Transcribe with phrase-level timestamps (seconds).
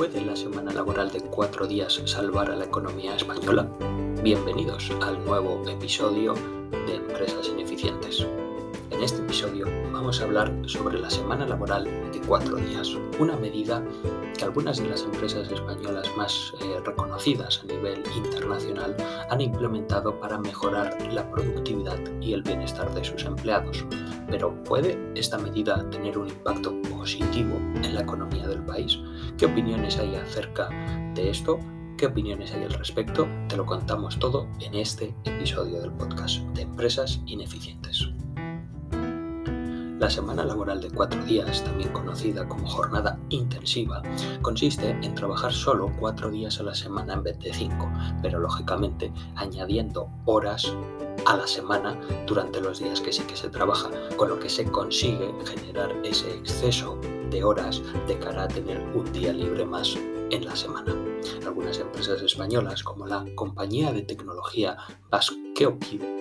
[0.00, 3.68] ¿Puede la semana laboral de cuatro días salvar a la economía española?
[4.22, 6.32] Bienvenidos al nuevo episodio
[6.86, 8.26] de Empresas Ineficientes.
[9.00, 12.86] En este episodio vamos a hablar sobre la semana laboral de cuatro días,
[13.18, 13.82] una medida
[14.36, 18.94] que algunas de las empresas españolas más eh, reconocidas a nivel internacional
[19.30, 23.86] han implementado para mejorar la productividad y el bienestar de sus empleados.
[24.28, 28.98] Pero ¿puede esta medida tener un impacto positivo en la economía del país?
[29.38, 30.68] ¿Qué opiniones hay acerca
[31.14, 31.58] de esto?
[31.96, 33.26] ¿Qué opiniones hay al respecto?
[33.48, 38.10] Te lo contamos todo en este episodio del podcast de Empresas Ineficientes.
[40.00, 44.00] La semana laboral de cuatro días, también conocida como jornada intensiva,
[44.40, 49.12] consiste en trabajar solo cuatro días a la semana en vez de cinco, pero lógicamente
[49.36, 50.74] añadiendo horas
[51.26, 54.64] a la semana durante los días que sí que se trabaja, con lo que se
[54.64, 56.98] consigue generar ese exceso
[57.30, 59.98] de horas de cara a tener un día libre más
[60.30, 60.96] en la semana.
[61.46, 64.78] Algunas empresas españolas, como la compañía de tecnología
[65.10, 66.19] Basqueopid,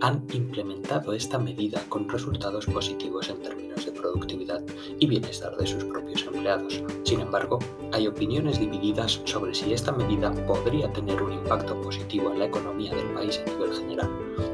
[0.00, 4.62] han implementado esta medida con resultados positivos en términos de productividad
[4.98, 6.82] y bienestar de sus propios empleados.
[7.04, 7.58] Sin embargo,
[7.92, 12.94] hay opiniones divididas sobre si esta medida podría tener un impacto positivo en la economía
[12.94, 14.10] del país a nivel general.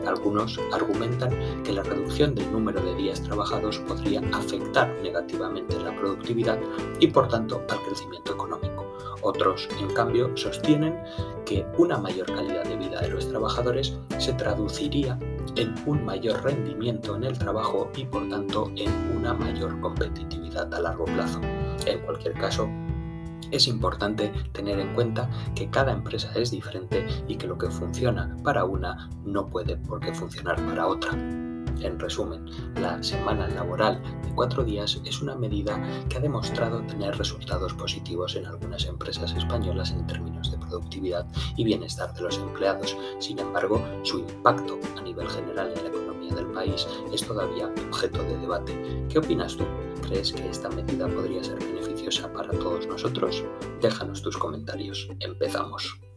[0.07, 6.59] Algunos argumentan que la reducción del número de días trabajados podría afectar negativamente la productividad
[7.01, 8.78] y por tanto al crecimiento económico.
[9.29, 10.99] Otros, en cambio, sostienen
[11.45, 15.19] que una mayor calidad de vida de los trabajadores se traduciría
[15.57, 20.81] en un mayor rendimiento en el trabajo y por tanto en una mayor competitividad a
[20.81, 21.43] largo plazo.
[21.85, 22.71] En cualquier caso,
[23.51, 28.35] es importante tener en cuenta que cada empresa es diferente y que lo que funciona
[28.43, 31.13] para una no puede por qué funcionar para otra.
[31.81, 32.45] En resumen,
[32.81, 38.37] la semana laboral de cuatro días es una medida que ha demostrado tener resultados positivos
[38.37, 41.27] en algunas empresas españolas en términos de productividad
[41.57, 42.97] y bienestar de los empleados.
[43.19, 48.23] Sin embargo, su impacto a nivel general en la economía del país es todavía objeto
[48.23, 49.07] de debate.
[49.09, 49.65] ¿Qué opinas tú?
[50.03, 53.45] ¿Crees que esta medida podría ser beneficiosa para todos nosotros?
[53.81, 55.09] Déjanos tus comentarios.
[55.21, 56.08] Empezamos.